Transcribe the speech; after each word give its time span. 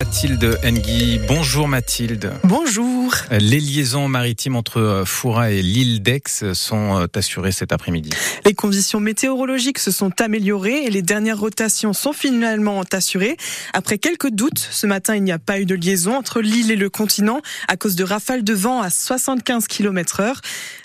Mathilde 0.00 0.60
Engui. 0.64 1.18
Bonjour 1.26 1.66
Mathilde. 1.66 2.32
Bonjour. 2.44 3.12
Les 3.32 3.58
liaisons 3.58 4.06
maritimes 4.06 4.54
entre 4.54 5.02
Foura 5.04 5.50
et 5.50 5.60
l'île 5.60 6.04
d'Aix 6.04 6.54
sont 6.54 7.08
assurées 7.16 7.50
cet 7.50 7.72
après-midi. 7.72 8.10
Les 8.44 8.54
conditions 8.54 9.00
météorologiques 9.00 9.80
se 9.80 9.90
sont 9.90 10.12
améliorées 10.20 10.84
et 10.84 10.90
les 10.90 11.02
dernières 11.02 11.40
rotations 11.40 11.92
sont 11.92 12.12
finalement 12.12 12.84
assurées. 12.92 13.36
Après 13.72 13.98
quelques 13.98 14.30
doutes, 14.30 14.60
ce 14.70 14.86
matin, 14.86 15.16
il 15.16 15.24
n'y 15.24 15.32
a 15.32 15.40
pas 15.40 15.58
eu 15.58 15.66
de 15.66 15.74
liaison 15.74 16.14
entre 16.14 16.40
l'île 16.40 16.70
et 16.70 16.76
le 16.76 16.90
continent 16.90 17.40
à 17.66 17.76
cause 17.76 17.96
de 17.96 18.04
rafales 18.04 18.44
de 18.44 18.54
vent 18.54 18.80
à 18.80 18.90
75 18.90 19.66
km 19.66 20.20
heure. 20.20 20.40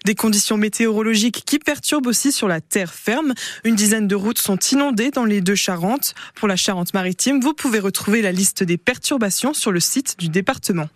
Des 0.06 0.16
conditions 0.16 0.58
météorologiques 0.58 1.44
qui 1.46 1.60
perturbent 1.60 2.08
aussi 2.08 2.32
sur 2.32 2.48
la 2.48 2.62
terre 2.62 2.94
ferme. 2.94 3.36
Une 3.64 3.76
dizaine 3.76 4.08
de 4.08 4.16
routes 4.16 4.40
sont 4.40 4.58
inondées 4.72 5.12
dans 5.12 5.24
les 5.24 5.40
deux 5.40 5.56
Charentes. 5.56 6.16
Pour 6.34 6.48
la 6.48 6.56
Charente-Maritime, 6.56 7.40
vous 7.42 7.54
pouvez 7.54 7.80
retrouver 7.80 8.24
la 8.24 8.32
liste 8.32 8.64
des 8.64 8.78
perturbations 9.04 9.54
sur 9.54 9.74
le 9.74 9.82
site 9.82 10.18
du 10.18 10.30
département. 10.30 10.88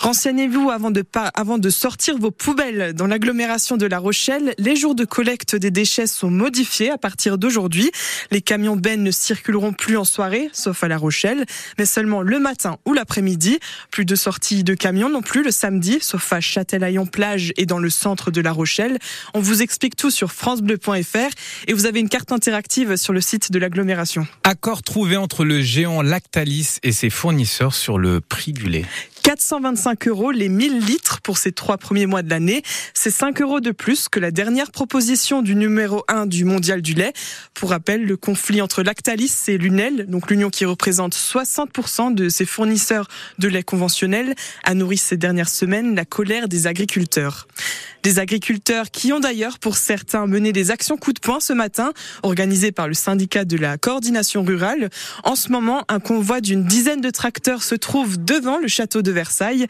Renseignez-vous 0.00 0.70
avant 0.70 0.90
de, 1.58 1.70
sortir 1.70 2.16
vos 2.16 2.30
poubelles. 2.30 2.94
Dans 2.94 3.06
l'agglomération 3.06 3.76
de 3.76 3.84
La 3.84 3.98
Rochelle, 3.98 4.54
les 4.56 4.74
jours 4.74 4.94
de 4.94 5.04
collecte 5.04 5.56
des 5.56 5.70
déchets 5.70 6.06
sont 6.06 6.30
modifiés 6.30 6.90
à 6.90 6.96
partir 6.96 7.36
d'aujourd'hui. 7.36 7.90
Les 8.30 8.40
camions 8.40 8.76
bennes 8.76 9.02
ne 9.02 9.10
circuleront 9.10 9.74
plus 9.74 9.98
en 9.98 10.06
soirée, 10.06 10.48
sauf 10.54 10.82
à 10.82 10.88
La 10.88 10.96
Rochelle, 10.96 11.44
mais 11.78 11.84
seulement 11.84 12.22
le 12.22 12.38
matin 12.38 12.78
ou 12.86 12.94
l'après-midi. 12.94 13.58
Plus 13.90 14.06
de 14.06 14.14
sorties 14.14 14.64
de 14.64 14.72
camions 14.72 15.10
non 15.10 15.20
plus 15.20 15.44
le 15.44 15.50
samedi, 15.50 15.98
sauf 16.00 16.32
à 16.32 16.40
Châtelaillon-Plage 16.40 17.52
et 17.58 17.66
dans 17.66 17.78
le 17.78 17.90
centre 17.90 18.30
de 18.30 18.40
La 18.40 18.52
Rochelle. 18.52 18.98
On 19.34 19.40
vous 19.40 19.60
explique 19.60 19.96
tout 19.96 20.10
sur 20.10 20.32
francebleu.fr 20.32 21.30
et 21.66 21.74
vous 21.74 21.84
avez 21.84 22.00
une 22.00 22.08
carte 22.08 22.32
interactive 22.32 22.96
sur 22.96 23.12
le 23.12 23.20
site 23.20 23.52
de 23.52 23.58
l'agglomération. 23.58 24.26
Accord 24.44 24.82
trouvé 24.82 25.18
entre 25.18 25.44
le 25.44 25.60
géant 25.60 26.00
Lactalis 26.00 26.78
et 26.82 26.92
ses 26.92 27.10
fournisseurs 27.10 27.74
sur 27.74 27.98
le 27.98 28.22
prix 28.22 28.54
du 28.54 28.70
lait. 28.70 28.86
425 29.22 30.08
euros 30.08 30.30
les 30.30 30.48
1000 30.48 30.80
litres 30.80 31.20
pour 31.20 31.38
ces 31.38 31.52
trois 31.52 31.76
premiers 31.76 32.06
mois 32.06 32.22
de 32.22 32.30
l'année. 32.30 32.62
C'est 32.94 33.10
5 33.10 33.40
euros 33.42 33.60
de 33.60 33.70
plus 33.70 34.08
que 34.08 34.20
la 34.20 34.30
dernière 34.30 34.70
proposition 34.70 35.42
du 35.42 35.54
numéro 35.54 36.04
1 36.08 36.26
du 36.26 36.44
mondial 36.44 36.82
du 36.82 36.94
lait. 36.94 37.12
Pour 37.54 37.70
rappel, 37.70 38.04
le 38.04 38.16
conflit 38.16 38.62
entre 38.62 38.82
Lactalis 38.82 39.32
et 39.48 39.58
l'UNEL, 39.58 40.06
donc 40.06 40.30
l'union 40.30 40.50
qui 40.50 40.64
représente 40.64 41.14
60% 41.14 42.14
de 42.14 42.28
ses 42.28 42.46
fournisseurs 42.46 43.08
de 43.38 43.48
lait 43.48 43.62
conventionnel, 43.62 44.34
a 44.64 44.74
nourri 44.74 44.96
ces 44.96 45.16
dernières 45.16 45.48
semaines 45.48 45.94
la 45.94 46.04
colère 46.04 46.48
des 46.48 46.66
agriculteurs. 46.66 47.46
Des 48.02 48.18
agriculteurs 48.18 48.90
qui 48.90 49.12
ont 49.12 49.20
d'ailleurs 49.20 49.58
pour 49.58 49.76
certains 49.76 50.26
mené 50.26 50.52
des 50.52 50.70
actions 50.70 50.96
coup 50.96 51.12
de 51.12 51.20
poing 51.20 51.40
ce 51.40 51.52
matin, 51.52 51.92
organisées 52.22 52.72
par 52.72 52.88
le 52.88 52.94
syndicat 52.94 53.44
de 53.44 53.58
la 53.58 53.76
coordination 53.76 54.42
rurale. 54.42 54.88
En 55.24 55.36
ce 55.36 55.50
moment, 55.50 55.84
un 55.88 56.00
convoi 56.00 56.40
d'une 56.40 56.64
dizaine 56.64 57.02
de 57.02 57.10
tracteurs 57.10 57.62
se 57.62 57.74
trouve 57.74 58.22
devant 58.22 58.58
le 58.58 58.68
château 58.68 59.02
de 59.02 59.09
Versailles. 59.12 59.66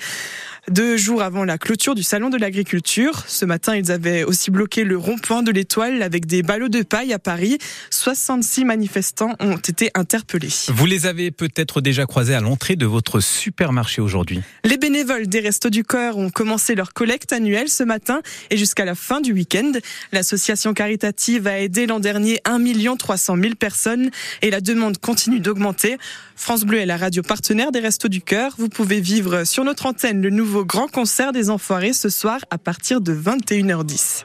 Deux 0.69 0.97
jours 0.97 1.23
avant 1.23 1.45
la 1.45 1.59
clôture 1.59 1.95
du 1.95 2.03
salon 2.03 2.29
de 2.29 2.37
l'agriculture, 2.37 3.25
ce 3.27 3.45
matin, 3.45 3.75
ils 3.77 3.91
avaient 3.91 4.25
aussi 4.25 4.51
bloqué 4.51 4.85
le 4.85 4.99
rond-point 4.99 5.43
de 5.43 5.51
l'Étoile 5.51 6.03
avec 6.03 6.27
des 6.27 6.43
ballots 6.43 6.69
de 6.69 6.83
paille 6.83 7.13
à 7.13 7.19
Paris. 7.19 7.59
66 7.91 8.67
manifestants 8.67 9.35
ont 9.41 9.57
été 9.57 9.91
interpellés. 9.95 10.51
Vous 10.69 10.87
les 10.87 11.07
avez 11.07 11.31
peut-être 11.31 11.81
déjà 11.81 12.05
croisés 12.05 12.35
à 12.35 12.41
l'entrée 12.41 12.77
de 12.77 12.87
votre 12.87 13.21
supermarché 13.21 14.03
aujourd'hui. 14.03 14.43
Les 14.65 14.77
bénévoles 14.77 15.27
des 15.27 15.41
Restos 15.41 15.71
du 15.71 15.83
Cœur 15.83 16.19
ont 16.19 16.31
commencé 16.31 16.75
leur 16.75 16.93
collecte 16.93 17.33
annuelle 17.33 17.69
ce 17.69 17.83
matin 17.83 18.21
et 18.51 18.57
jusqu'à 18.57 18.85
la 18.85 18.95
fin 18.95 19.21
du 19.21 19.33
week-end. 19.33 19.73
L'association 20.13 20.75
caritative 20.75 21.47
a 21.47 21.59
aidé 21.59 21.87
l'an 21.87 22.01
dernier 22.01 22.41
1 22.45 22.61
300 22.97 23.37
000 23.41 23.55
personnes 23.55 24.11
et 24.43 24.51
la 24.51 24.61
demande 24.61 24.99
continue 24.99 25.41
d'augmenter. 25.41 25.97
France 26.37 26.65
Bleu 26.65 26.79
est 26.79 26.87
la 26.87 26.97
radio 26.97 27.23
partenaire 27.23 27.71
des 27.71 27.81
Restos 27.81 28.09
du 28.09 28.23
Cœur. 28.23 28.55
Vous 28.57 28.69
pouvez 28.69 29.01
vivre 29.01 29.30
sur 29.45 29.65
notre 29.65 29.87
antenne 29.87 30.23
le 30.23 30.31
nouveau 30.31 30.65
grand 30.65 30.89
concert 30.89 31.33
des 31.33 31.51
Enfoirés 31.51 31.93
ce 31.93 32.09
soir 32.09 32.41
à 32.51 32.59
partir 32.59 33.01
de 33.01 33.15
21h10. 33.15 34.25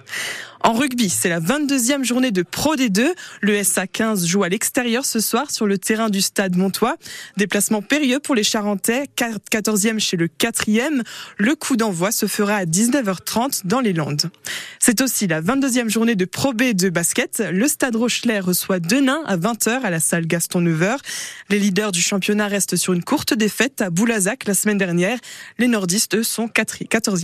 En 0.65 0.73
rugby, 0.73 1.11
c'est 1.11 1.29
la 1.29 1.39
22e 1.39 2.03
journée 2.03 2.31
de 2.31 2.41
Pro 2.41 2.75
D2. 2.75 3.05
Le 3.41 3.61
SA15 3.61 4.25
joue 4.25 4.41
à 4.41 4.49
l'extérieur 4.49 5.05
ce 5.05 5.19
soir 5.19 5.51
sur 5.51 5.67
le 5.67 5.77
terrain 5.77 6.09
du 6.09 6.21
stade 6.21 6.55
Montois. 6.55 6.95
Déplacement 7.37 7.83
périlleux 7.83 8.19
pour 8.19 8.33
les 8.33 8.41
Charentais, 8.41 9.03
14e 9.15 9.99
chez 9.99 10.17
le 10.17 10.25
4e. 10.25 11.03
Le 11.37 11.53
coup 11.53 11.77
d'envoi 11.77 12.11
se 12.11 12.25
fera 12.25 12.55
à 12.55 12.65
19h30 12.65 13.67
dans 13.67 13.79
les 13.79 13.93
Landes. 13.93 14.31
C'est 14.79 15.01
aussi 15.01 15.27
la 15.27 15.39
22e 15.39 15.87
journée 15.87 16.15
de 16.15 16.25
Pro 16.25 16.51
B 16.51 16.73
de 16.73 16.89
basket. 16.89 17.43
Le 17.51 17.67
stade 17.67 17.95
Rochelet 17.95 18.39
reçoit 18.39 18.79
Denain 18.79 19.21
à 19.27 19.37
20h 19.37 19.81
à 19.83 19.91
la 19.91 19.99
salle 19.99 20.25
Gaston 20.25 20.61
Neveur. 20.61 20.97
Les 21.51 21.59
leaders 21.59 21.91
du 21.91 22.01
championnat 22.01 22.47
restent 22.47 22.75
sur 22.75 22.93
une 22.93 23.03
courte 23.03 23.35
défaite 23.35 23.83
à 23.83 23.91
Boulazac 23.91 24.47
la 24.47 24.55
semaine 24.55 24.79
dernière. 24.79 25.19
Les 25.59 25.67
nordistes 25.67 26.23
sont 26.23 26.47
14e. 26.47 27.13